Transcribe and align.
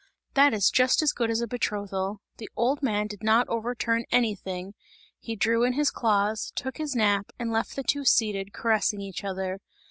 That 0.33 0.51
is 0.55 0.71
just 0.71 1.03
as 1.03 1.11
good 1.13 1.29
as 1.29 1.41
a 1.41 1.47
betrothal; 1.47 2.21
the 2.37 2.49
old 2.55 2.81
man 2.81 3.05
did 3.05 3.21
not 3.21 3.47
overturn 3.49 4.05
anything, 4.11 4.73
he 5.19 5.35
drew 5.35 5.63
in 5.63 5.73
his 5.73 5.91
claws, 5.91 6.51
took 6.55 6.77
his 6.77 6.95
nap 6.95 7.31
and 7.37 7.51
left 7.51 7.75
the 7.75 7.83
two 7.83 8.03
seated, 8.03 8.51
caressing 8.51 9.01
each 9.01 9.23
other. 9.23 9.59